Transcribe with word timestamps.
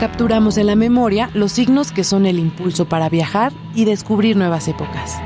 Capturamos 0.00 0.58
en 0.58 0.66
la 0.66 0.76
memoria 0.76 1.30
los 1.32 1.52
signos 1.52 1.90
que 1.90 2.04
son 2.04 2.26
el 2.26 2.38
impulso 2.38 2.86
para 2.86 3.08
viajar 3.08 3.54
y 3.74 3.86
descubrir 3.86 4.36
nuevas 4.36 4.68
épocas. 4.68 5.16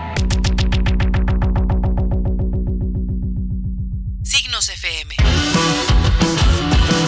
Signos 4.22 4.68
FM. 4.68 5.16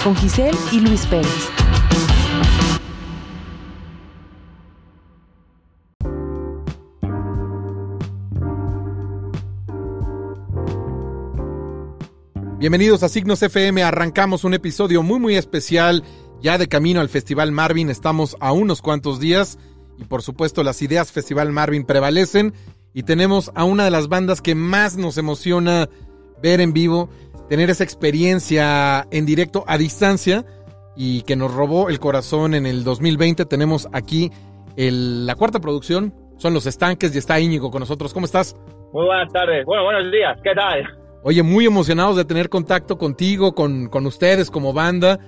Con 0.02 0.16
Giselle 0.16 0.58
y 0.72 0.80
Luis 0.80 1.06
Pérez. 1.06 1.50
Bienvenidos 12.58 13.02
a 13.02 13.08
Signos 13.08 13.42
FM, 13.42 13.82
arrancamos 13.82 14.44
un 14.44 14.54
episodio 14.54 15.02
muy 15.02 15.18
muy 15.18 15.34
especial 15.34 16.04
ya 16.42 16.58
de 16.58 16.66
camino 16.66 17.00
al 17.00 17.08
Festival 17.08 17.52
Marvin, 17.52 17.88
estamos 17.88 18.36
a 18.40 18.52
unos 18.52 18.82
cuantos 18.82 19.20
días 19.20 19.58
y 19.96 20.04
por 20.04 20.22
supuesto 20.22 20.64
las 20.64 20.82
ideas 20.82 21.12
Festival 21.12 21.52
Marvin 21.52 21.84
prevalecen 21.84 22.52
y 22.92 23.04
tenemos 23.04 23.52
a 23.54 23.64
una 23.64 23.84
de 23.84 23.92
las 23.92 24.08
bandas 24.08 24.42
que 24.42 24.56
más 24.56 24.96
nos 24.96 25.18
emociona 25.18 25.88
ver 26.42 26.60
en 26.60 26.72
vivo, 26.72 27.08
tener 27.48 27.70
esa 27.70 27.84
experiencia 27.84 29.06
en 29.12 29.24
directo 29.24 29.64
a 29.68 29.78
distancia 29.78 30.44
y 30.96 31.22
que 31.22 31.36
nos 31.36 31.54
robó 31.54 31.88
el 31.88 32.00
corazón 32.00 32.54
en 32.54 32.66
el 32.66 32.82
2020. 32.82 33.46
Tenemos 33.46 33.88
aquí 33.92 34.32
la 34.76 35.36
cuarta 35.36 35.60
producción, 35.60 36.12
son 36.38 36.54
Los 36.54 36.66
Estanques 36.66 37.14
y 37.14 37.18
está 37.18 37.38
Íñigo 37.38 37.70
con 37.70 37.80
nosotros. 37.80 38.12
¿Cómo 38.12 38.26
estás? 38.26 38.56
Muy 38.92 39.06
buenas 39.06 39.32
tardes, 39.32 39.64
bueno, 39.64 39.84
buenos 39.84 40.10
días, 40.10 40.38
¿qué 40.42 40.54
tal? 40.54 40.98
Oye, 41.22 41.44
muy 41.44 41.66
emocionados 41.66 42.16
de 42.16 42.24
tener 42.24 42.48
contacto 42.48 42.98
contigo, 42.98 43.54
con, 43.54 43.86
con 43.86 44.06
ustedes 44.06 44.50
como 44.50 44.72
banda 44.72 45.20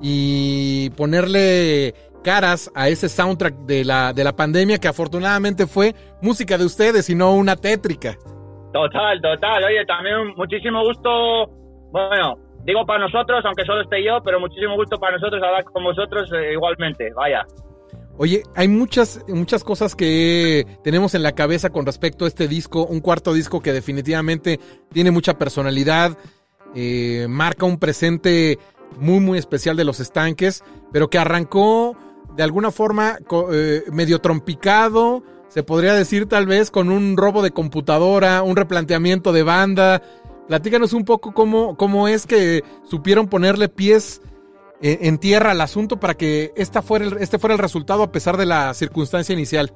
y 0.00 0.90
ponerle 0.90 1.94
caras 2.22 2.70
a 2.74 2.88
ese 2.88 3.08
soundtrack 3.08 3.54
de 3.66 3.84
la, 3.84 4.12
de 4.12 4.24
la 4.24 4.34
pandemia 4.34 4.78
que 4.78 4.88
afortunadamente 4.88 5.66
fue 5.66 5.94
música 6.20 6.58
de 6.58 6.64
ustedes 6.64 7.08
y 7.08 7.14
no 7.14 7.34
una 7.34 7.56
tétrica. 7.56 8.16
Total, 8.72 9.20
total. 9.20 9.64
Oye, 9.64 9.86
también 9.86 10.34
muchísimo 10.36 10.82
gusto, 10.82 11.46
bueno, 11.92 12.36
digo 12.64 12.84
para 12.84 12.98
nosotros, 12.98 13.44
aunque 13.44 13.64
solo 13.64 13.82
esté 13.82 14.04
yo, 14.04 14.20
pero 14.24 14.40
muchísimo 14.40 14.74
gusto 14.74 14.98
para 14.98 15.16
nosotros 15.16 15.42
hablar 15.42 15.64
con 15.64 15.84
vosotros 15.84 16.30
eh, 16.32 16.52
igualmente, 16.52 17.12
vaya. 17.14 17.46
Oye, 18.18 18.42
hay 18.54 18.66
muchas, 18.66 19.24
muchas 19.28 19.62
cosas 19.62 19.94
que 19.94 20.66
tenemos 20.82 21.14
en 21.14 21.22
la 21.22 21.32
cabeza 21.32 21.70
con 21.70 21.86
respecto 21.86 22.24
a 22.24 22.28
este 22.28 22.48
disco, 22.48 22.86
un 22.86 23.00
cuarto 23.00 23.34
disco 23.34 23.60
que 23.60 23.72
definitivamente 23.72 24.58
tiene 24.90 25.10
mucha 25.10 25.38
personalidad, 25.38 26.16
eh, 26.74 27.26
marca 27.28 27.66
un 27.66 27.78
presente 27.78 28.58
muy, 28.98 29.20
muy 29.20 29.38
especial 29.38 29.76
de 29.76 29.84
los 29.84 30.00
estanques, 30.00 30.64
pero 30.92 31.08
que 31.08 31.18
arrancó 31.18 31.96
de 32.34 32.42
alguna 32.42 32.70
forma 32.70 33.18
eh, 33.52 33.82
medio 33.92 34.20
trompicado, 34.20 35.22
se 35.48 35.62
podría 35.62 35.94
decir 35.94 36.28
tal 36.28 36.46
vez 36.46 36.70
con 36.70 36.90
un 36.90 37.16
robo 37.16 37.42
de 37.42 37.50
computadora, 37.50 38.42
un 38.42 38.56
replanteamiento 38.56 39.32
de 39.32 39.42
banda. 39.42 40.02
Platícanos 40.48 40.92
un 40.92 41.04
poco 41.04 41.32
cómo, 41.32 41.76
cómo 41.76 42.08
es 42.08 42.26
que 42.26 42.62
supieron 42.84 43.28
ponerle 43.28 43.68
pies 43.68 44.20
en 44.82 45.18
tierra 45.18 45.52
al 45.52 45.60
asunto 45.62 45.98
para 45.98 46.14
que 46.14 46.52
esta 46.54 46.82
fuera 46.82 47.06
este 47.18 47.38
fuera 47.38 47.54
el 47.54 47.60
resultado 47.60 48.02
a 48.02 48.12
pesar 48.12 48.36
de 48.36 48.44
la 48.44 48.74
circunstancia 48.74 49.32
inicial? 49.32 49.70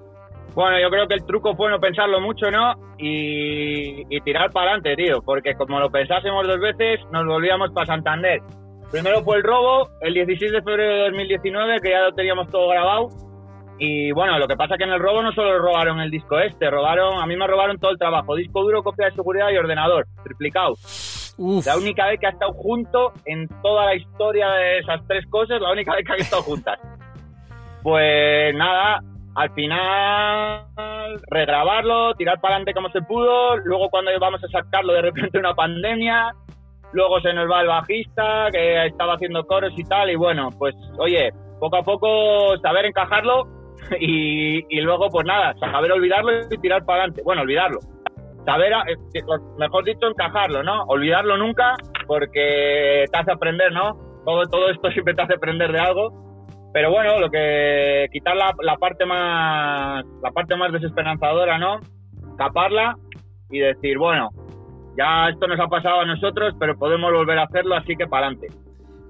Bueno, 0.55 0.80
yo 0.80 0.91
creo 0.91 1.06
que 1.06 1.14
el 1.14 1.24
truco 1.24 1.55
fue 1.55 1.70
no 1.70 1.78
pensarlo 1.78 2.20
mucho, 2.20 2.50
¿no? 2.50 2.74
Y, 2.98 4.05
tirar 4.20 4.50
para 4.50 4.72
adelante, 4.72 4.97
tío, 4.97 5.22
porque 5.22 5.55
como 5.55 5.78
lo 5.78 5.91
pensásemos 5.91 6.47
dos 6.47 6.61
veces, 6.61 7.00
nos 7.12 7.24
volvíamos 7.24 7.70
para 7.72 7.86
Santander. 7.86 8.41
Primero 8.91 9.22
fue 9.22 9.36
el 9.36 9.44
robo, 9.44 9.88
el 10.00 10.14
16 10.14 10.50
de 10.50 10.62
febrero 10.62 10.94
de 10.94 11.10
2019, 11.10 11.80
que 11.80 11.90
ya 11.90 12.01
lo 12.01 12.12
teníamos 12.12 12.48
todo 12.51 12.68
grabado. 12.68 13.08
Y 13.78 14.11
bueno, 14.12 14.39
lo 14.39 14.48
que 14.48 14.56
pasa 14.56 14.74
es 14.74 14.78
que 14.78 14.84
en 14.84 14.90
el 14.90 14.98
robo 14.98 15.23
no 15.23 15.33
solo 15.33 15.58
robaron 15.58 16.01
el 16.01 16.11
disco 16.11 16.39
este, 16.39 16.68
robaron, 16.70 17.18
a 17.18 17.27
mí 17.27 17.34
me 17.34 17.46
robaron 17.46 17.78
todo 17.78 17.92
el 17.92 17.98
trabajo, 17.98 18.34
disco 18.34 18.62
duro, 18.62 18.83
copia 18.83 19.06
de 19.06 19.12
seguridad 19.12 19.48
y 19.51 19.56
ordenador, 19.56 20.06
triplicado. 20.23 20.74
La 21.64 21.78
única 21.78 22.06
vez 22.06 22.20
que 22.20 22.27
ha 22.27 22.30
estado 22.30 22.52
junto 22.52 23.12
en 23.24 23.48
toda 23.62 23.86
la 23.86 23.95
historia 23.95 24.48
de 24.51 24.80
esas 24.80 25.01
tres 25.07 25.24
cosas, 25.30 25.62
la 25.62 25.72
única 25.72 25.95
vez 25.95 26.05
que 26.05 26.12
han 26.12 26.20
estado 26.20 26.42
juntas. 26.42 26.78
Pues 27.83 28.55
nada, 28.55 29.01
al 29.34 29.51
final 29.55 30.67
regrabarlo, 31.30 32.14
tirar 32.17 32.39
para 32.40 32.57
adelante 32.57 32.74
como 32.74 32.90
se 32.90 33.01
pudo, 33.01 33.57
luego 33.57 33.89
cuando 33.89 34.11
vamos 34.20 34.42
a 34.45 34.48
sacarlo 34.48 34.92
de 34.92 35.02
repente 35.02 35.39
una 35.39 35.55
pandemia, 35.55 36.34
luego 36.92 37.20
se 37.20 37.33
nos 37.33 37.51
va 37.51 37.62
el 37.62 37.68
bajista 37.68 38.48
que 38.52 38.86
estaba 38.86 39.14
haciendo 39.14 39.45
coros 39.45 39.73
y 39.77 39.84
tal, 39.84 40.11
y 40.11 40.17
bueno, 40.17 40.48
pues 40.58 40.74
oye, 40.98 41.30
poco 41.58 41.77
a 41.77 41.83
poco 41.83 42.56
saber 42.58 42.86
encajarlo 42.86 43.46
y, 44.01 44.64
y 44.68 44.80
luego 44.80 45.08
pues 45.11 45.27
nada, 45.27 45.55
saber 45.58 45.92
olvidarlo 45.92 46.33
y 46.51 46.58
tirar 46.58 46.84
para 46.84 47.01
adelante. 47.01 47.23
Bueno, 47.24 47.42
olvidarlo, 47.42 47.78
saber, 48.45 48.73
eh, 48.89 49.23
mejor 49.58 49.84
dicho, 49.84 50.08
encajarlo, 50.08 50.62
¿no? 50.62 50.83
Olvidarlo 50.84 51.36
nunca 51.36 51.74
porque 52.06 53.05
te 53.11 53.18
hace 53.18 53.33
aprender, 53.33 53.72
¿no? 53.72 53.92
Todo, 54.24 54.42
todo 54.51 54.70
esto 54.70 54.90
siempre 54.92 55.14
te 55.14 55.22
hace 55.22 55.34
aprender 55.34 55.72
de 55.72 55.78
algo. 55.78 56.30
Pero 56.72 56.90
bueno, 56.90 57.18
lo 57.18 57.30
que 57.30 58.07
quitar 58.12 58.36
la, 58.36 58.55
la 58.62 58.77
parte 58.77 59.05
más 59.05 60.05
la 60.22 60.30
parte 60.30 60.55
más 60.55 60.72
desesperanzadora, 60.72 61.58
¿no? 61.58 61.80
Taparla 62.39 62.95
y 63.51 63.58
decir, 63.58 63.98
bueno, 63.98 64.28
ya 64.96 65.28
esto 65.30 65.46
nos 65.46 65.58
ha 65.61 65.68
pasado 65.68 66.01
a 66.01 66.06
nosotros, 66.06 66.55
pero 66.58 66.77
podemos 66.77 67.12
volver 67.12 67.39
a 67.39 67.45
hacerlo, 67.45 67.77
así 67.77 67.96
que 67.96 68.06
para 68.06 68.27
adelante. 68.27 68.48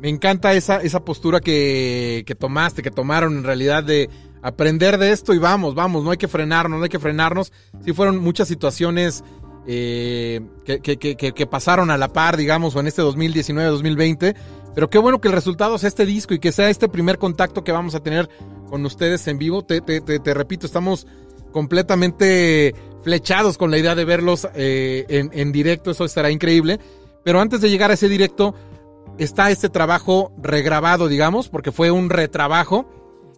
Me 0.01 0.09
encanta 0.09 0.53
esa, 0.55 0.77
esa 0.79 1.05
postura 1.05 1.41
que, 1.41 2.25
que 2.27 2.35
tomaste, 2.35 2.83
que 2.83 2.91
tomaron 2.91 3.37
en 3.37 3.45
realidad 3.45 3.85
de 3.85 4.09
aprender 4.43 4.97
de 4.99 5.13
esto 5.13 5.35
y 5.35 5.39
vamos, 5.39 5.75
vamos, 5.75 6.05
no 6.05 6.11
hay 6.11 6.17
que 6.17 6.29
frenarnos, 6.29 6.79
no 6.79 6.85
hay 6.85 6.89
que 6.89 6.99
frenarnos. 6.99 7.53
Sí 7.85 7.93
fueron 7.93 8.19
muchas 8.19 8.49
situaciones 8.49 9.23
eh, 9.67 10.41
que, 10.65 10.81
que, 10.81 11.17
que, 11.17 11.47
pasaron 11.47 11.91
a 11.91 11.99
la 11.99 12.09
par, 12.09 12.37
digamos, 12.37 12.75
o 12.75 12.81
en 12.81 12.87
este 12.87 13.03
2019-2020. 13.03 14.35
Pero 14.75 14.89
qué 14.89 14.99
bueno 14.99 15.21
que 15.21 15.29
el 15.29 15.35
resultado 15.35 15.77
sea 15.79 15.89
este 15.89 16.07
disco 16.07 16.35
y 16.35 16.39
que 16.39 16.53
sea 16.53 16.71
este 16.71 16.89
primer 16.89 17.19
contacto 17.19 17.65
que 17.65 17.73
vamos 17.73 17.95
a 17.95 18.03
tener 18.03 18.29
con 18.69 18.85
ustedes 18.87 19.27
en 19.29 19.39
vivo. 19.39 19.63
Te, 19.63 19.81
te, 19.81 20.01
te, 20.01 20.35
repito, 20.35 20.67
estamos 20.67 21.07
completamente 21.53 22.75
flechados 23.03 23.59
con 23.59 23.71
la 23.71 23.79
idea 23.79 23.95
de 23.95 24.05
verlos 24.05 24.49
eh, 24.55 25.05
en, 25.09 25.31
en 25.33 25.53
directo, 25.53 25.91
eso 25.91 26.05
estará 26.05 26.31
increíble. 26.31 26.79
Pero 27.25 27.41
antes 27.41 27.61
de 27.61 27.71
llegar 27.71 27.91
a 27.91 27.95
ese 27.95 28.09
directo, 28.09 28.55
está 29.19 29.51
este 29.51 29.69
trabajo 29.69 30.33
regrabado, 30.39 31.09
digamos, 31.09 31.49
porque 31.49 31.73
fue 31.73 31.91
un 31.91 32.09
retrabajo 32.11 32.87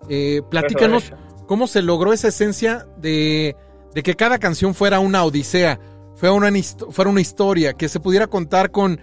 eh, 0.08 0.42
platícanos 0.50 1.12
cómo 1.46 1.66
se 1.66 1.82
logró 1.82 2.12
esa 2.12 2.28
esencia 2.28 2.86
de, 2.98 3.56
que 3.94 4.14
cada 4.14 4.38
canción 4.38 4.74
fuera 4.74 5.00
una 5.00 5.24
odisea, 5.24 5.78
fuera 6.16 6.32
una, 6.32 6.50
fuera 6.90 7.10
una 7.10 7.20
historia, 7.20 7.74
que 7.74 7.88
se 7.88 8.00
pudiera 8.00 8.26
contar 8.26 8.70
con, 8.70 9.00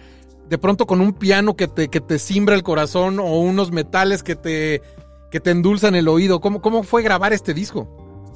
de 0.48 0.58
pronto 0.58 0.86
con 0.86 1.02
un 1.02 1.14
piano 1.14 1.56
que 1.56 1.68
te, 1.68 1.90
que 1.90 2.02
te 2.02 2.20
simbra 2.20 2.56
el 2.56 2.64
corazón 2.64 3.20
o 3.20 3.40
unos 3.40 3.72
metales 3.72 4.24
que 4.24 4.36
te, 4.36 4.82
que 5.32 5.40
te 5.40 5.52
endulzan 5.52 5.96
el 5.96 6.08
oído. 6.08 6.42
¿Cómo, 6.42 6.62
¿Cómo 6.62 6.84
fue 6.84 7.04
grabar 7.04 7.34
este 7.34 7.54
disco? 7.54 7.88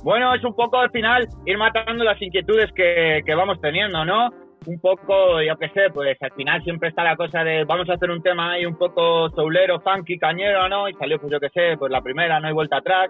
Bueno, 0.04 0.34
es 0.36 0.44
un 0.44 0.54
poco 0.54 0.78
al 0.78 0.92
final 0.92 1.28
ir 1.46 1.58
matando 1.58 2.04
las 2.04 2.22
inquietudes 2.22 2.72
que, 2.74 3.22
que 3.26 3.36
vamos 3.36 3.60
teniendo, 3.62 4.04
¿no? 4.06 4.30
un 4.66 4.80
poco, 4.80 5.42
yo 5.42 5.58
qué 5.58 5.70
sé, 5.70 5.90
pues 5.94 6.18
al 6.22 6.32
final 6.32 6.64
siempre 6.64 6.90
está 6.90 7.04
la 7.04 7.16
cosa 7.16 7.44
de 7.44 7.64
vamos 7.66 7.90
a 7.90 7.94
hacer 7.94 8.10
un 8.10 8.22
tema 8.22 8.52
ahí 8.52 8.66
un 8.66 8.78
poco 8.78 9.30
soulero, 9.32 9.80
funky, 9.82 10.18
cañero, 10.18 10.70
¿no? 10.70 10.88
Y 10.88 10.94
salió, 10.94 11.20
pues 11.20 11.32
yo 11.32 11.40
qué 11.40 11.50
sé, 11.50 11.78
pues 11.78 11.92
la 11.92 12.02
primera, 12.02 12.40
no 12.40 12.48
hay 12.48 12.54
vuelta 12.54 12.78
atrás. 12.78 13.10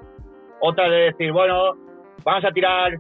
Otra 0.62 0.90
de 0.90 1.12
decir, 1.12 1.32
bueno, 1.32 1.74
vamos 2.24 2.46
a 2.46 2.52
tirar. 2.52 2.94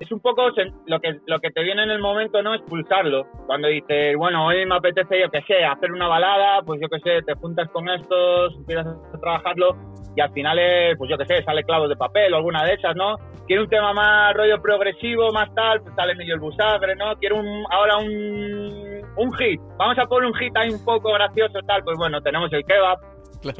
Es 0.00 0.12
un 0.12 0.20
poco 0.20 0.48
lo 0.86 1.00
que, 1.00 1.20
lo 1.26 1.38
que 1.40 1.50
te 1.50 1.62
viene 1.62 1.82
en 1.82 1.90
el 1.90 2.00
momento, 2.00 2.42
¿no? 2.42 2.54
Es 2.54 2.62
pulsarlo. 2.62 3.26
Cuando 3.46 3.68
dices, 3.68 4.16
bueno, 4.16 4.46
hoy 4.46 4.66
me 4.66 4.76
apetece, 4.76 5.20
yo 5.20 5.30
qué 5.30 5.42
sé, 5.42 5.64
hacer 5.64 5.92
una 5.92 6.08
balada, 6.08 6.62
pues 6.62 6.80
yo 6.80 6.88
qué 6.88 6.98
sé, 7.00 7.22
te 7.22 7.34
juntas 7.34 7.68
con 7.70 7.88
estos, 7.88 8.54
empiezas 8.56 8.86
a 8.86 9.20
trabajarlo 9.20 9.76
y 10.14 10.20
al 10.20 10.30
final, 10.32 10.58
es, 10.58 10.98
pues 10.98 11.10
yo 11.10 11.16
qué 11.16 11.24
sé, 11.24 11.42
sale 11.42 11.64
clavos 11.64 11.88
de 11.88 11.96
papel 11.96 12.34
o 12.34 12.36
alguna 12.36 12.64
de 12.64 12.74
esas, 12.74 12.94
¿no? 12.94 13.16
quiero 13.46 13.62
un 13.62 13.68
tema 13.68 13.92
más 13.92 14.34
rollo 14.34 14.60
progresivo, 14.62 15.32
más 15.32 15.52
tal, 15.54 15.82
pues 15.82 15.94
sale 15.94 16.14
medio 16.14 16.34
el 16.34 16.40
busagre, 16.40 16.94
¿no? 16.96 17.14
Quiero 17.16 17.36
un, 17.36 17.64
ahora 17.70 17.98
un, 17.98 19.02
un 19.16 19.32
hit, 19.34 19.60
vamos 19.76 19.98
a 19.98 20.06
poner 20.06 20.28
un 20.30 20.34
hit 20.34 20.56
ahí 20.56 20.70
un 20.70 20.84
poco 20.84 21.12
gracioso, 21.12 21.58
tal, 21.66 21.82
pues 21.84 21.96
bueno, 21.98 22.20
tenemos 22.20 22.52
el 22.52 22.64
kebab. 22.64 22.98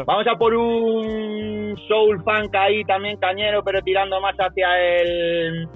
Vamos 0.07 0.27
a 0.29 0.37
por 0.37 0.55
un 0.55 1.77
soul 1.89 2.23
funk 2.23 2.55
ahí 2.55 2.85
también 2.85 3.19
cañero, 3.19 3.65
pero 3.65 3.83
tirando 3.83 4.21
más 4.21 4.37
hacia 4.39 4.79
el 4.79 5.69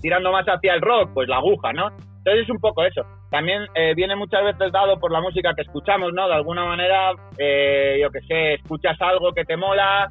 tirando 0.00 0.32
más 0.32 0.46
hacia 0.46 0.74
el 0.74 0.80
rock, 0.80 1.10
pues 1.14 1.28
la 1.28 1.36
aguja, 1.36 1.72
¿no? 1.72 1.88
Entonces 2.18 2.44
es 2.44 2.50
un 2.50 2.58
poco 2.58 2.84
eso. 2.84 3.02
También 3.30 3.66
eh, 3.74 3.94
viene 3.94 4.16
muchas 4.16 4.44
veces 4.44 4.72
dado 4.72 4.98
por 4.98 5.10
la 5.12 5.20
música 5.20 5.54
que 5.54 5.62
escuchamos, 5.62 6.12
¿no? 6.12 6.28
De 6.28 6.34
alguna 6.34 6.64
manera, 6.64 7.12
eh, 7.38 7.98
yo 8.00 8.10
que 8.10 8.20
sé, 8.22 8.54
escuchas 8.54 9.00
algo 9.00 9.32
que 9.32 9.44
te 9.44 9.56
mola, 9.56 10.10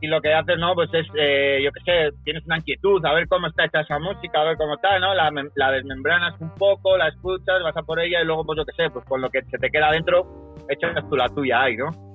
y 0.00 0.06
lo 0.06 0.20
que 0.20 0.32
haces, 0.32 0.58
¿no? 0.58 0.74
Pues 0.74 0.90
es, 0.92 1.06
eh, 1.18 1.60
yo 1.64 1.70
qué 1.72 1.80
sé, 1.80 2.16
tienes 2.24 2.44
una 2.46 2.58
inquietud, 2.58 3.04
a 3.04 3.14
ver 3.14 3.26
cómo 3.26 3.48
está 3.48 3.64
hecha 3.64 3.80
esa 3.80 3.98
música, 3.98 4.40
a 4.40 4.44
ver 4.44 4.56
cómo 4.56 4.74
está, 4.74 4.98
¿no? 4.98 5.14
La, 5.14 5.30
la 5.54 5.72
desmembranas 5.72 6.40
un 6.40 6.54
poco, 6.54 6.96
la 6.96 7.08
escuchas, 7.08 7.62
vas 7.62 7.76
a 7.76 7.82
por 7.82 8.00
ella 8.00 8.22
y 8.22 8.24
luego, 8.24 8.44
pues 8.44 8.58
yo 8.58 8.64
qué 8.64 8.72
sé, 8.76 8.90
pues 8.90 9.04
con 9.06 9.20
lo 9.20 9.28
que 9.30 9.42
se 9.42 9.58
te 9.58 9.70
queda 9.70 9.90
dentro, 9.90 10.54
echas 10.68 10.94
tú 11.08 11.16
la 11.16 11.28
tuya 11.28 11.62
ahí, 11.62 11.76
¿no? 11.76 12.08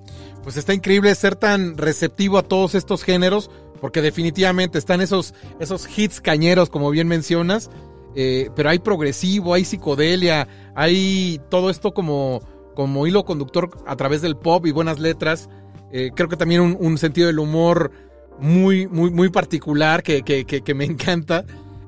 pues 0.43 0.57
está 0.57 0.73
increíble 0.73 1.15
ser 1.15 1.35
tan 1.35 1.77
receptivo 1.77 2.37
a 2.37 2.43
todos 2.43 2.75
estos 2.75 3.03
géneros, 3.03 3.49
porque 3.83 4.01
definitivamente 4.01 4.77
están 4.77 5.01
esos, 5.01 5.33
esos 5.59 5.89
hits 5.99 6.21
cañeros, 6.21 6.69
como 6.69 6.89
bien 6.89 7.05
mencionas, 7.05 7.69
eh, 8.15 8.49
pero 8.55 8.69
hay 8.69 8.79
progresivo, 8.79 9.53
hay 9.53 9.65
psicodelia, 9.65 10.47
hay 10.73 11.41
todo 11.49 11.69
esto 11.69 11.93
como, 11.93 12.39
como 12.75 13.05
hilo 13.07 13.25
conductor 13.25 13.71
a 13.85 13.97
través 13.97 14.21
del 14.21 14.37
pop 14.37 14.65
y 14.65 14.71
buenas 14.71 14.99
letras. 14.99 15.49
Eh, 15.91 16.11
creo 16.15 16.29
que 16.29 16.37
también 16.37 16.61
un, 16.61 16.97
sentido 16.97 17.27
del 17.27 17.39
humor 17.39 17.91
muy, 18.39 18.87
muy, 18.87 19.11
muy 19.11 19.27
particular 19.27 20.01
que, 20.01 20.23
que, 20.23 20.73
me 20.73 20.85
encanta. 20.85 21.43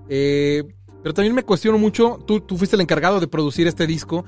Eh, 0.09 0.65
pero 1.01 1.13
también 1.13 1.33
me 1.33 1.43
cuestiono 1.43 1.77
mucho, 1.77 2.19
tú, 2.27 2.41
tú 2.41 2.57
fuiste 2.57 2.75
el 2.75 2.81
encargado 2.81 3.21
de 3.21 3.29
producir 3.29 3.67
este 3.67 3.87
disco. 3.87 4.25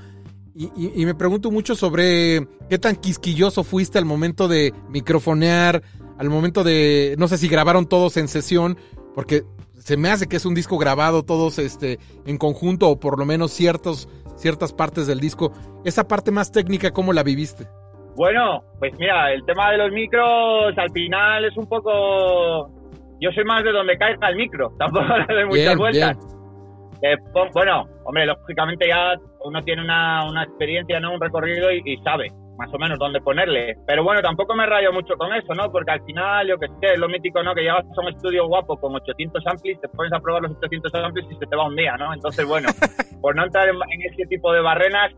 Y, 0.59 1.05
me 1.05 1.13
pregunto 1.13 1.51
mucho 1.51 1.75
sobre 1.75 2.47
qué 2.67 2.79
tan 2.79 2.95
quisquilloso 2.95 3.63
fuiste 3.63 3.99
al 3.99 4.05
momento 4.05 4.47
de 4.47 4.73
microfonear, 4.89 5.83
al 6.17 6.29
momento 6.29 6.63
de, 6.63 7.15
no 7.17 7.27
sé 7.27 7.37
si 7.37 7.47
grabaron 7.47 7.87
todos 7.87 8.17
en 8.17 8.27
sesión, 8.27 8.77
porque 9.13 9.43
se 9.73 9.97
me 9.97 10.09
hace 10.09 10.27
que 10.27 10.35
es 10.35 10.45
un 10.45 10.55
disco 10.55 10.77
grabado 10.77 11.23
todos 11.23 11.59
este, 11.59 11.99
en 12.25 12.37
conjunto 12.37 12.89
o 12.89 12.99
por 12.99 13.17
lo 13.17 13.25
menos 13.25 13.51
ciertos, 13.51 14.09
ciertas 14.35 14.73
partes 14.73 15.07
del 15.07 15.19
disco. 15.19 15.51
Esa 15.85 16.07
parte 16.07 16.31
más 16.31 16.51
técnica, 16.51 16.91
¿cómo 16.91 17.13
la 17.13 17.23
viviste? 17.23 17.67
Bueno, 18.15 18.63
pues 18.79 18.93
mira, 18.97 19.31
el 19.31 19.45
tema 19.45 19.71
de 19.71 19.77
los 19.77 19.91
micros 19.91 20.77
al 20.77 20.91
final 20.91 21.45
es 21.45 21.55
un 21.55 21.67
poco... 21.67 22.71
Yo 23.19 23.31
soy 23.31 23.45
más 23.45 23.63
de 23.63 23.71
donde 23.71 23.97
caiga 23.97 24.29
el 24.29 24.35
micro, 24.35 24.73
tampoco 24.79 25.05
le 25.17 25.33
doy 25.33 25.45
muchas 25.45 25.77
vueltas. 25.77 26.17
Eh, 27.01 27.15
bueno, 27.53 27.87
hombre, 28.05 28.25
lógicamente 28.25 28.87
ya 28.87 29.13
uno 29.43 29.63
tiene 29.63 29.83
una, 29.83 30.27
una 30.27 30.43
experiencia, 30.43 30.99
¿no? 30.99 31.13
Un 31.13 31.21
recorrido 31.21 31.71
y, 31.71 31.97
sabe 32.03 32.31
más 32.57 32.73
o 32.73 32.77
menos 32.77 32.99
dónde 32.99 33.21
ponerle. 33.21 33.77
Pero 33.85 34.03
bueno, 34.03 34.21
tampoco 34.21 34.55
me 34.55 34.65
rayo 34.65 34.91
mucho 34.91 35.15
con 35.15 35.33
eso, 35.33 35.53
¿no? 35.53 35.71
Porque 35.71 35.91
al 35.91 36.03
final, 36.03 36.47
yo 36.47 36.57
que 36.57 36.67
sé, 36.67 36.93
es 36.93 36.99
lo 36.99 37.07
mítico, 37.07 37.43
¿no? 37.43 37.53
Que 37.53 37.61
llevas 37.61 37.85
a 37.85 38.01
un 38.01 38.09
estudio 38.09 38.47
guapo 38.47 38.77
con 38.77 38.95
800 38.95 39.45
amplis, 39.45 39.79
te 39.79 39.87
pones 39.89 40.11
a 40.13 40.19
probar 40.19 40.43
los 40.43 40.51
800 40.51 40.93
amplis 40.95 41.25
y 41.29 41.35
se 41.35 41.45
te 41.45 41.55
va 41.55 41.67
un 41.67 41.75
día, 41.75 41.95
¿no? 41.97 42.13
Entonces, 42.13 42.45
bueno, 42.47 42.69
por 43.21 43.35
no 43.35 43.43
entrar 43.43 43.69
en, 43.69 43.75
en 43.75 44.13
ese 44.13 44.25
tipo 44.27 44.51
de 44.51 44.61
barrenas, 44.61 45.13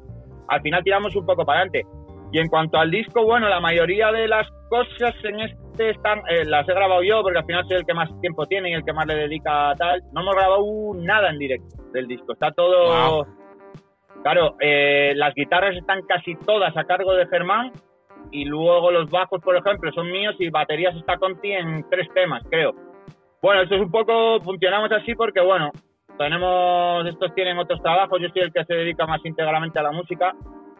al 0.48 0.62
final 0.62 0.84
tiramos 0.84 1.16
un 1.16 1.26
poco 1.26 1.46
para 1.46 1.62
adelante. 1.62 1.86
Y 2.32 2.40
en 2.40 2.48
cuanto 2.48 2.78
al 2.78 2.92
disco, 2.92 3.24
bueno, 3.24 3.50
la 3.50 3.60
mayoría 3.60 4.12
de 4.12 4.28
las 4.28 4.48
cosas 4.70 5.16
en 5.24 5.40
este 5.40 5.90
están, 5.90 6.20
eh, 6.30 6.46
las 6.46 6.68
he 6.70 6.74
grabado 6.74 7.02
yo 7.02 7.22
porque 7.24 7.40
al 7.40 7.46
final 7.46 7.66
soy 7.68 7.78
el 7.78 7.86
que 7.86 7.94
más 7.94 8.10
tiempo 8.22 8.46
tiene 8.46 8.70
y 8.70 8.74
el 8.74 8.84
que 8.84 8.94
más 8.94 9.08
le 9.08 9.16
dedica 9.16 9.72
a 9.72 9.76
tal. 9.76 10.04
No 10.14 10.22
hemos 10.22 10.36
grabado 10.36 10.64
nada 10.96 11.30
en 11.30 11.40
directo 11.40 11.76
del 11.94 12.08
disco. 12.08 12.34
Está 12.34 12.52
todo. 12.52 13.26
Claro, 14.24 14.56
eh, 14.60 15.14
las 15.16 15.34
guitarras 15.34 15.76
están 15.76 16.02
casi 16.04 16.36
todas 16.36 16.76
a 16.76 16.84
cargo 16.84 17.14
de 17.14 17.28
Germán 17.28 17.72
y 18.32 18.46
luego 18.46 18.92
los 18.92 19.10
bajos, 19.10 19.42
por 19.42 19.56
ejemplo, 19.56 19.92
son 19.94 20.12
míos 20.12 20.36
y 20.40 20.50
baterías 20.50 20.96
está 20.96 21.18
Conti 21.18 21.52
en 21.52 21.86
tres 21.90 22.08
temas, 22.14 22.44
creo. 22.50 22.74
Bueno, 23.42 23.62
esto 23.62 23.76
es 23.76 23.82
un 23.82 23.92
poco, 23.92 24.42
funcionamos 24.42 24.92
así 24.92 25.16
porque, 25.16 25.40
bueno, 25.40 25.72
tenemos, 26.18 27.08
estos 27.08 27.34
tienen 27.34 27.58
otros 27.58 27.82
trabajos, 27.82 28.20
yo 28.22 28.28
soy 28.30 28.42
el 28.42 28.54
que 28.54 28.66
se 28.66 28.74
dedica 28.74 29.08
más 29.08 29.22
íntegramente 29.24 29.80
a 29.80 29.84
la 29.84 29.92
música 29.92 30.36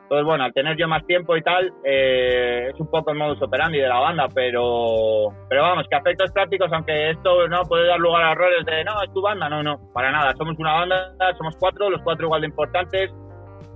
entonces, 0.10 0.26
bueno, 0.26 0.44
al 0.44 0.54
tener 0.54 0.76
yo 0.76 0.88
más 0.88 1.06
tiempo 1.06 1.38
y 1.38 1.44
tal, 1.44 1.72
eh, 1.84 2.72
es 2.74 2.80
un 2.80 2.90
poco 2.90 3.12
el 3.12 3.18
modus 3.20 3.40
operandi 3.44 3.78
de 3.78 3.88
la 3.88 4.00
banda, 4.00 4.28
pero, 4.34 5.28
pero 5.48 5.62
vamos, 5.62 5.86
que 5.88 5.96
afectos 5.96 6.32
prácticos, 6.32 6.68
aunque 6.74 7.12
esto 7.12 7.48
no 7.48 7.62
puede 7.66 7.86
dar 7.86 8.00
lugar 8.00 8.24
a 8.24 8.32
errores 8.32 8.66
de 8.66 8.84
no, 8.86 9.04
es 9.04 9.14
tu 9.14 9.22
banda, 9.22 9.48
no, 9.48 9.62
no, 9.62 9.78
para 9.94 10.12
nada. 10.12 10.34
Somos 10.36 10.58
una 10.58 10.74
banda, 10.74 11.14
somos 11.38 11.56
cuatro, 11.60 11.92
los 11.92 12.02
cuatro 12.02 12.26
igual 12.26 12.42
de 12.42 12.48
importantes, 12.48 13.12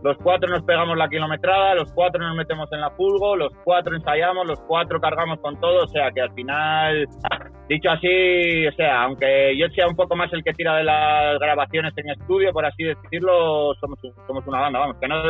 los 0.04 0.18
cuatro 0.18 0.50
nos 0.50 0.64
pegamos 0.64 0.98
la 0.98 1.08
kilometrada, 1.08 1.76
los 1.76 1.92
cuatro 1.94 2.22
nos 2.22 2.36
metemos 2.36 2.72
en 2.72 2.82
la 2.82 2.92
fulgo, 2.92 3.36
los 3.36 3.54
cuatro 3.64 3.96
ensayamos, 3.96 4.46
los 4.48 4.60
cuatro 4.68 5.00
cargamos 5.00 5.40
con 5.40 5.60
todo, 5.60 5.84
o 5.84 5.88
sea 5.88 6.12
que 6.12 6.22
al 6.22 6.34
final, 6.34 7.08
dicho 7.70 7.90
así, 7.90 8.68
o 8.68 8.72
sea, 8.74 9.04
aunque 9.04 9.58
yo 9.58 9.68
sea 9.70 9.88
un 9.88 9.96
poco 9.96 10.16
más 10.16 10.32
el 10.34 10.44
que 10.44 10.54
tira 10.54 10.76
de 10.76 10.84
las 10.84 11.40
grabaciones 11.40 11.94
en 11.98 12.10
estudio, 12.10 12.52
por 12.52 12.66
así 12.66 12.84
decirlo, 12.84 13.74
somos, 13.76 14.00
somos 14.28 14.46
una 14.46 14.60
banda, 14.60 14.80
vamos, 14.80 14.98
que 15.00 15.08
no, 15.08 15.24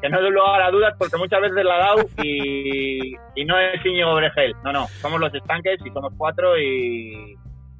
que 0.00 0.08
no 0.08 0.20
doy 0.20 0.30
lugar 0.30 0.62
a 0.62 0.70
dudas 0.70 0.94
porque 0.98 1.16
muchas 1.16 1.40
veces 1.40 1.64
la 1.64 1.76
he 1.76 1.80
dado 1.80 2.02
y, 2.22 3.14
y 3.34 3.44
no 3.44 3.58
es 3.58 3.84
Íñigo 3.84 4.14
Bregel, 4.14 4.54
no, 4.64 4.72
no, 4.72 4.86
somos 5.00 5.20
los 5.20 5.34
estanques 5.34 5.78
y 5.84 5.90
somos 5.90 6.12
cuatro 6.16 6.56
y, 6.56 7.36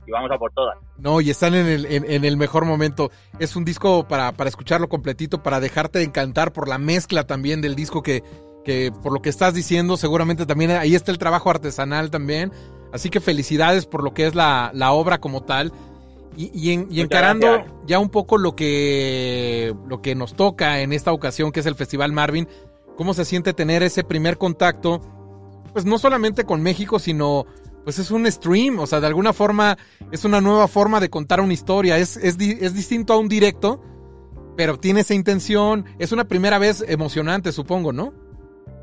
vamos 0.09 0.31
a 0.31 0.39
por 0.39 0.53
todas. 0.53 0.77
No, 0.99 1.21
y 1.21 1.31
están 1.31 1.55
en 1.55 1.67
el, 1.67 1.87
en, 1.87 2.25
el 2.25 2.37
mejor 2.37 2.65
momento. 2.65 3.11
Es 3.39 3.57
un 3.57 3.65
disco 3.65 4.07
para, 4.07 4.33
para 4.33 4.49
escucharlo 4.49 4.89
completito, 4.89 5.43
para 5.43 5.61
dejarte 5.61 6.03
encantar 6.03 6.53
por 6.53 6.69
la 6.69 6.79
mezcla 6.79 7.27
también 7.27 7.61
del 7.61 7.75
disco 7.75 8.03
que, 8.03 8.23
que 8.65 8.93
por 9.03 9.13
lo 9.13 9.23
que 9.23 9.31
estás 9.31 9.55
diciendo, 9.55 9.97
seguramente 9.97 10.47
también 10.47 10.73
ahí 10.73 10.95
está 10.95 11.11
el 11.11 11.19
trabajo 11.19 11.51
artesanal 11.51 12.11
también. 12.11 12.53
Así 12.93 13.09
que 13.11 13.21
felicidades 13.21 13.87
por 13.87 14.03
lo 14.03 14.13
que 14.13 14.27
es 14.27 14.35
la, 14.35 14.73
obra 14.93 15.19
como 15.19 15.43
tal. 15.43 15.73
Y, 16.37 17.01
encarando 17.01 17.65
ya 17.87 17.99
un 17.99 18.09
poco 18.09 18.39
lo 18.39 18.57
que, 18.57 19.75
lo 19.89 20.01
que 20.01 20.15
nos 20.15 20.35
toca 20.35 20.81
en 20.81 20.93
esta 20.93 21.13
ocasión, 21.13 21.53
que 21.53 21.61
es 21.61 21.67
el 21.67 21.75
Festival 21.75 22.13
Marvin, 22.13 22.49
¿cómo 22.97 23.15
se 23.15 23.25
siente 23.25 23.53
tener 23.53 23.83
ese 23.83 24.05
primer 24.05 24.39
contacto? 24.39 25.01
Pues 25.73 25.85
no 25.85 25.99
solamente 25.99 26.45
con 26.45 26.63
México, 26.63 26.99
sino 26.99 27.47
pues 27.85 27.99
es 27.99 28.11
un 28.11 28.31
stream, 28.31 28.79
o 28.79 28.87
sea, 28.87 29.01
de 29.01 29.07
alguna 29.07 29.33
forma 29.33 29.77
es 30.13 30.25
una 30.25 30.41
nueva 30.41 30.69
forma 30.69 31.01
de 31.01 31.11
contar 31.11 31.41
una 31.41 31.53
historia, 31.53 31.99
es, 31.99 32.17
es, 32.17 32.39
es 32.39 32.75
distinto 32.75 33.13
a 33.13 33.19
un 33.19 33.29
directo, 33.29 33.83
pero 34.57 34.79
tiene 34.79 35.01
esa 35.01 35.15
intención, 35.15 35.85
es 35.99 36.13
una 36.13 36.25
primera 36.25 36.59
vez 36.59 36.85
emocionante, 36.89 37.53
supongo, 37.53 37.93
¿no? 37.93 38.13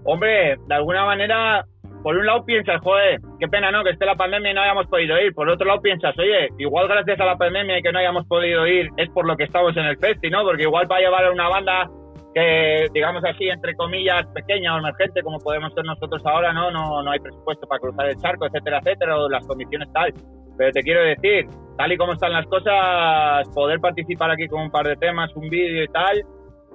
Hombre, 0.06 0.58
de 0.68 0.76
alguna 0.76 1.06
manera, 1.06 1.68
por 2.02 2.16
un 2.16 2.26
lado 2.26 2.46
piensas, 2.46 2.80
joder, 2.82 3.20
qué 3.40 3.48
pena, 3.48 3.72
¿no? 3.72 3.84
Que 3.84 3.90
esté 3.90 4.06
la 4.06 4.16
pandemia 4.16 4.52
y 4.52 4.54
no 4.54 4.62
hayamos 4.62 4.88
podido 4.88 5.20
ir. 5.20 5.34
Por 5.34 5.50
otro 5.50 5.68
lado 5.68 5.82
piensas, 5.82 6.18
oye, 6.18 6.50
igual 6.58 6.88
gracias 6.88 7.20
a 7.20 7.26
la 7.26 7.38
pandemia 7.38 7.78
y 7.78 7.84
que 7.84 7.92
no 7.92 8.00
hayamos 8.00 8.26
podido 8.26 8.66
ir 8.66 8.90
es 8.96 9.10
por 9.10 9.28
lo 9.28 9.36
que 9.36 9.44
estamos 9.44 9.76
en 9.76 9.84
el 9.84 9.98
festi, 9.98 10.30
¿no? 10.30 10.44
Porque 10.44 10.64
igual 10.64 10.90
va 10.90 10.96
a 10.96 11.02
llevar 11.02 11.26
a 11.26 11.32
una 11.32 11.50
banda 11.50 11.90
que, 12.34 12.88
digamos 12.94 13.24
así, 13.26 13.48
entre 13.50 13.76
comillas, 13.76 14.26
pequeña 14.34 14.76
o 14.76 14.80
emergente, 14.80 15.22
como 15.24 15.40
podemos 15.40 15.74
ser 15.74 15.84
nosotros 15.84 16.22
ahora, 16.26 16.54
¿no? 16.54 16.72
No, 16.72 17.02
no 17.02 17.12
hay 17.12 17.20
presupuesto 17.20 17.68
para 17.68 17.80
cruzar 17.80 18.08
el 18.10 18.18
charco, 18.18 18.46
etcétera, 18.46 18.80
etcétera, 18.80 19.18
o 19.18 19.30
las 19.30 19.46
condiciones 19.48 19.92
tal. 19.94 20.14
Pero 20.58 20.72
te 20.72 20.82
quiero 20.82 21.02
decir, 21.02 21.46
tal 21.78 21.92
y 21.92 21.98
como 21.98 22.14
están 22.14 22.34
las 22.34 22.46
cosas, 22.48 23.48
poder 23.54 23.80
participar 23.80 24.32
aquí 24.32 24.48
con 24.48 24.64
un 24.64 24.72
par 24.72 24.88
de 24.88 24.96
temas, 24.96 25.36
un 25.36 25.50
vídeo 25.50 25.84
y 25.84 25.88
tal, 25.88 26.22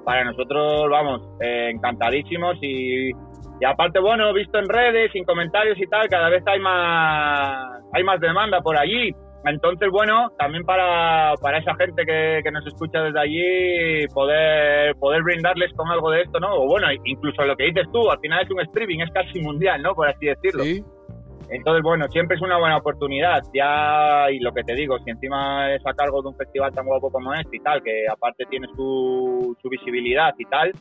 para 0.05 0.25
nosotros, 0.25 0.89
vamos, 0.91 1.23
eh, 1.41 1.71
encantadísimos 1.71 2.57
y, 2.61 3.11
y 3.11 3.65
aparte, 3.65 4.01
bueno, 4.01 4.33
visto 4.33 4.59
en 4.59 4.69
redes, 4.69 5.13
sin 5.13 5.25
comentarios 5.25 5.79
y 5.81 5.87
tal, 5.87 6.09
cada 6.09 6.29
vez 6.29 6.43
hay 6.47 6.59
más, 6.61 7.83
hay 7.93 8.03
más 8.03 8.21
demanda 8.21 8.61
por 8.61 8.77
allí. 8.77 9.13
Entonces, 9.45 9.89
bueno, 9.91 10.31
también 10.39 10.65
para, 10.65 11.35
para 11.43 11.59
esa 11.59 11.75
gente 11.75 12.05
que, 12.07 12.41
que, 12.45 12.51
nos 12.53 12.65
escucha 12.67 13.03
desde 13.03 13.19
allí, 13.19 14.07
poder, 14.15 14.95
poder 14.97 15.23
brindarles 15.23 15.73
con 15.75 15.89
algo 15.89 16.11
de 16.11 16.23
esto, 16.23 16.39
¿no? 16.39 16.55
O 16.55 16.67
bueno, 16.69 16.87
incluso 17.05 17.45
lo 17.45 17.57
que 17.57 17.65
dices 17.65 17.87
tú, 17.93 18.09
al 18.11 18.21
final 18.21 18.45
es 18.45 18.51
un 18.51 18.61
streaming, 18.61 19.01
es 19.01 19.11
casi 19.11 19.41
mundial, 19.41 19.83
¿no? 19.83 19.95
Por 19.95 20.09
así 20.09 20.27
decirlo. 20.27 20.63
Sí. 20.63 20.83
Entonces, 21.51 21.83
bueno, 21.83 22.07
siempre 22.09 22.37
es 22.37 22.43
una 22.43 22.59
buena 22.59 22.79
oportunidad. 22.79 23.43
Ya, 23.53 24.31
y 24.31 24.39
lo 24.39 24.53
que 24.53 24.63
te 24.63 24.75
digo, 24.75 24.99
si 25.01 25.11
encima 25.11 25.75
es 25.75 25.85
a 25.87 25.93
cargo 25.93 26.23
de 26.23 26.29
un 26.29 26.37
festival 26.37 26.73
tan 26.73 26.87
guapo 26.87 27.11
como 27.11 27.35
este 27.35 27.57
y 27.57 27.61
tal, 27.61 27.83
que 27.83 28.07
aparte 28.11 28.45
tiene 28.49 28.69
su, 28.77 29.57
su 29.61 29.69
visibilidad 29.69 30.33
y 30.39 30.45
tal, 30.47 30.73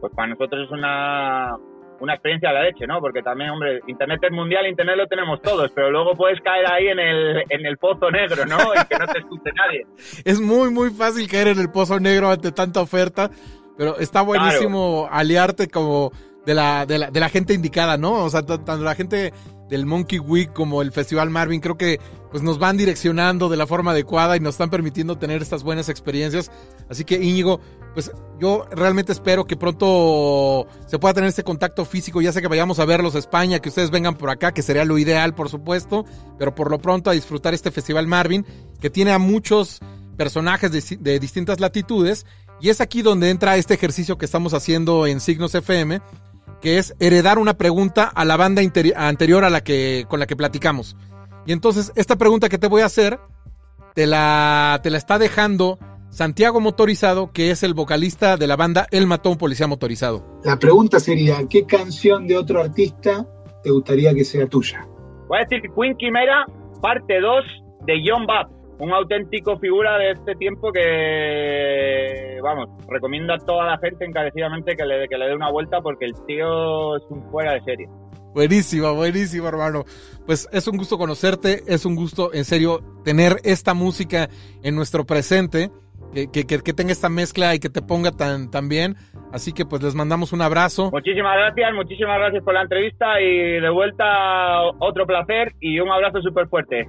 pues 0.00 0.14
para 0.14 0.28
nosotros 0.28 0.66
es 0.66 0.70
una, 0.70 1.56
una 2.04 2.14
experiencia 2.14 2.50
a 2.50 2.52
la 2.52 2.62
leche, 2.62 2.86
¿no? 2.86 3.00
Porque 3.00 3.22
también, 3.22 3.50
hombre, 3.50 3.80
Internet 3.86 4.20
es 4.22 4.30
mundial, 4.30 4.66
Internet 4.66 4.96
lo 4.96 5.06
tenemos 5.06 5.42
todos, 5.42 5.70
pero 5.74 5.90
luego 5.90 6.14
puedes 6.14 6.40
caer 6.40 6.70
ahí 6.70 6.86
en 6.88 6.98
el, 6.98 7.44
en 7.48 7.66
el 7.66 7.76
pozo 7.78 8.10
negro, 8.10 8.46
¿no? 8.46 8.58
Y 8.58 8.86
que 8.86 8.96
no 8.98 9.06
te 9.06 9.18
escuche 9.18 9.50
nadie. 9.54 9.86
Es 10.24 10.40
muy, 10.40 10.70
muy 10.70 10.90
fácil 10.90 11.28
caer 11.28 11.48
en 11.48 11.58
el 11.58 11.70
pozo 11.70 11.98
negro 11.98 12.30
ante 12.30 12.52
tanta 12.52 12.80
oferta, 12.80 13.30
pero 13.76 13.98
está 13.98 14.22
buenísimo 14.22 15.08
aliarte 15.10 15.68
como 15.68 16.12
de 16.46 16.54
la, 16.54 16.86
de 16.86 17.20
la, 17.20 17.28
gente 17.28 17.54
indicada, 17.54 17.96
¿no? 17.96 18.24
O 18.24 18.30
sea, 18.30 18.42
tanto 18.42 18.76
la 18.76 18.94
gente 18.94 19.32
del 19.68 19.86
Monkey 19.86 20.18
Week 20.18 20.52
como 20.52 20.82
el 20.82 20.92
Festival 20.92 21.30
Marvin, 21.30 21.60
creo 21.60 21.76
que 21.76 21.98
pues 22.30 22.42
nos 22.42 22.58
van 22.58 22.76
direccionando 22.76 23.48
de 23.48 23.56
la 23.56 23.66
forma 23.66 23.92
adecuada 23.92 24.36
y 24.36 24.40
nos 24.40 24.54
están 24.54 24.68
permitiendo 24.68 25.16
tener 25.16 25.40
estas 25.40 25.62
buenas 25.62 25.88
experiencias. 25.88 26.50
Así 26.88 27.04
que 27.04 27.14
Íñigo, 27.14 27.60
pues 27.94 28.10
yo 28.40 28.66
realmente 28.70 29.12
espero 29.12 29.46
que 29.46 29.56
pronto 29.56 30.66
se 30.86 30.98
pueda 30.98 31.14
tener 31.14 31.28
este 31.28 31.44
contacto 31.44 31.84
físico, 31.84 32.20
ya 32.20 32.32
sea 32.32 32.42
que 32.42 32.48
vayamos 32.48 32.78
a 32.78 32.84
verlos 32.84 33.14
a 33.14 33.18
España, 33.18 33.60
que 33.60 33.68
ustedes 33.68 33.90
vengan 33.90 34.16
por 34.16 34.30
acá, 34.30 34.52
que 34.52 34.62
sería 34.62 34.84
lo 34.84 34.98
ideal, 34.98 35.34
por 35.34 35.48
supuesto, 35.48 36.04
pero 36.38 36.54
por 36.54 36.70
lo 36.70 36.78
pronto 36.78 37.08
a 37.08 37.14
disfrutar 37.14 37.54
este 37.54 37.70
Festival 37.70 38.06
Marvin, 38.06 38.44
que 38.80 38.90
tiene 38.90 39.12
a 39.12 39.18
muchos 39.18 39.80
personajes 40.16 40.70
de, 40.72 40.96
de 40.98 41.18
distintas 41.18 41.60
latitudes, 41.60 42.26
y 42.60 42.68
es 42.68 42.80
aquí 42.80 43.02
donde 43.02 43.30
entra 43.30 43.56
este 43.56 43.74
ejercicio 43.74 44.18
que 44.18 44.24
estamos 44.24 44.54
haciendo 44.54 45.06
en 45.06 45.20
Signos 45.20 45.54
FM, 45.54 46.00
que 46.64 46.78
es 46.78 46.96
heredar 46.98 47.38
una 47.38 47.58
pregunta 47.58 48.04
a 48.04 48.24
la 48.24 48.38
banda 48.38 48.62
anterior 48.96 49.44
a 49.44 49.50
la 49.50 49.62
que, 49.62 50.06
con 50.08 50.18
la 50.18 50.26
que 50.26 50.34
platicamos. 50.34 50.96
Y 51.44 51.52
entonces, 51.52 51.92
esta 51.94 52.16
pregunta 52.16 52.48
que 52.48 52.56
te 52.56 52.68
voy 52.68 52.80
a 52.80 52.86
hacer, 52.86 53.20
te 53.94 54.06
la, 54.06 54.80
te 54.82 54.88
la 54.88 54.96
está 54.96 55.18
dejando 55.18 55.78
Santiago 56.08 56.60
Motorizado, 56.60 57.32
que 57.32 57.50
es 57.50 57.62
el 57.64 57.74
vocalista 57.74 58.38
de 58.38 58.46
la 58.46 58.56
banda 58.56 58.86
El 58.90 59.06
Mató 59.06 59.28
un 59.28 59.36
Policía 59.36 59.66
Motorizado. 59.66 60.24
La 60.42 60.58
pregunta 60.58 61.00
sería, 61.00 61.46
¿qué 61.50 61.66
canción 61.66 62.26
de 62.26 62.38
otro 62.38 62.62
artista 62.62 63.28
te 63.62 63.70
gustaría 63.70 64.14
que 64.14 64.24
sea 64.24 64.46
tuya? 64.46 64.88
Voy 65.28 65.40
a 65.40 65.42
decir 65.42 65.70
Queen 65.78 65.94
Quimera, 65.98 66.46
parte 66.80 67.20
2 67.20 67.44
de 67.84 68.00
John 68.06 68.24
Babb, 68.24 68.48
un 68.78 68.92
auténtico 68.92 69.58
figura 69.58 69.98
de 69.98 70.12
este 70.12 70.34
tiempo 70.34 70.72
que, 70.72 72.38
vamos, 72.42 72.68
recomiendo 72.88 73.34
a 73.34 73.38
toda 73.38 73.66
la 73.66 73.78
gente 73.78 74.04
encarecidamente 74.04 74.76
que 74.76 74.84
le, 74.84 75.08
que 75.08 75.16
le 75.16 75.26
dé 75.26 75.34
una 75.34 75.50
vuelta 75.50 75.80
porque 75.80 76.06
el 76.06 76.14
tío 76.26 76.96
es 76.96 77.02
un 77.08 77.22
fuera 77.30 77.54
de 77.54 77.62
serie. 77.62 77.88
Buenísimo, 78.34 78.94
buenísimo, 78.94 79.46
hermano. 79.46 79.84
Pues 80.26 80.48
es 80.52 80.66
un 80.66 80.76
gusto 80.76 80.98
conocerte, 80.98 81.62
es 81.68 81.86
un 81.86 81.94
gusto, 81.94 82.34
en 82.34 82.44
serio, 82.44 82.80
tener 83.04 83.36
esta 83.44 83.74
música 83.74 84.28
en 84.64 84.74
nuestro 84.74 85.04
presente, 85.04 85.70
que, 86.12 86.28
que, 86.30 86.44
que 86.44 86.72
tenga 86.72 86.92
esta 86.92 87.08
mezcla 87.08 87.54
y 87.54 87.60
que 87.60 87.68
te 87.70 87.80
ponga 87.80 88.10
tan, 88.10 88.50
tan 88.50 88.68
bien. 88.68 88.96
Así 89.32 89.52
que 89.52 89.64
pues 89.64 89.82
les 89.82 89.94
mandamos 89.94 90.32
un 90.32 90.42
abrazo. 90.42 90.90
Muchísimas 90.90 91.36
gracias, 91.36 91.74
muchísimas 91.74 92.18
gracias 92.18 92.44
por 92.44 92.54
la 92.54 92.62
entrevista 92.62 93.20
y 93.20 93.60
de 93.60 93.70
vuelta 93.70 94.62
otro 94.80 95.06
placer 95.06 95.52
y 95.60 95.78
un 95.80 95.90
abrazo 95.90 96.20
súper 96.20 96.48
fuerte. 96.48 96.88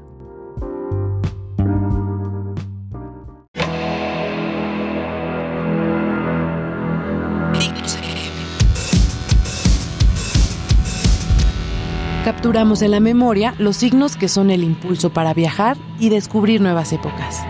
Capturamos 12.26 12.82
en 12.82 12.90
la 12.90 13.00
memoria 13.00 13.54
los 13.60 13.78
signos 13.78 14.16
que 14.16 14.30
son 14.30 14.50
el 14.50 14.64
impulso 14.64 15.12
para 15.12 15.36
viajar 15.36 15.78
y 16.00 16.10
descubrir 16.10 16.60
nuevas 16.60 16.92
épocas. 16.92 17.44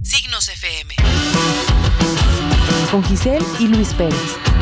Signos 0.00 0.48
FM. 0.48 0.94
Con 2.92 3.02
Giselle 3.02 3.44
y 3.58 3.66
Luis 3.66 3.92
Pérez. 3.94 4.53